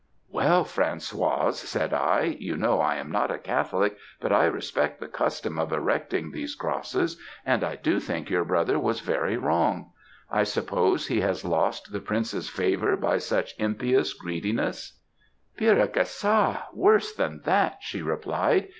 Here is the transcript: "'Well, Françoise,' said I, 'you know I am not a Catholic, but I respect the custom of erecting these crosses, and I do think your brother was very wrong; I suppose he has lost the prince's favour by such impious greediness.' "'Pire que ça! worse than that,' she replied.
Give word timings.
"'Well, 0.31 0.65
Françoise,' 0.65 1.63
said 1.63 1.93
I, 1.93 2.23
'you 2.39 2.57
know 2.57 2.79
I 2.79 2.95
am 2.95 3.11
not 3.11 3.29
a 3.29 3.37
Catholic, 3.37 3.97
but 4.19 4.31
I 4.31 4.45
respect 4.45 4.99
the 4.99 5.07
custom 5.07 5.59
of 5.59 5.71
erecting 5.71 6.31
these 6.31 6.55
crosses, 6.55 7.19
and 7.45 7.63
I 7.63 7.75
do 7.75 7.99
think 7.99 8.27
your 8.27 8.43
brother 8.43 8.79
was 8.79 9.01
very 9.01 9.37
wrong; 9.37 9.91
I 10.31 10.43
suppose 10.43 11.05
he 11.05 11.21
has 11.21 11.45
lost 11.45 11.91
the 11.91 11.99
prince's 11.99 12.49
favour 12.49 12.97
by 12.97 13.19
such 13.19 13.53
impious 13.59 14.13
greediness.' 14.15 14.99
"'Pire 15.55 15.85
que 15.85 16.01
ça! 16.01 16.61
worse 16.73 17.13
than 17.13 17.41
that,' 17.45 17.77
she 17.81 18.01
replied. 18.01 18.69